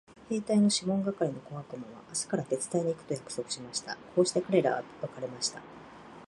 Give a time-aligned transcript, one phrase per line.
[0.31, 3.95] 兵隊のシモン係の小悪魔は明日から手伝いに行くと約束しました。
[4.15, 5.61] こうして彼等は別れました。